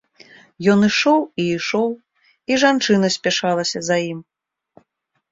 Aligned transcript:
Ён 0.71 0.79
ішоў 0.85 1.19
і 1.43 1.43
ішоў, 1.57 1.89
і 2.53 2.57
жанчына 2.63 3.07
спяшалася 3.17 3.77
за 3.89 3.97
ім. 4.11 4.19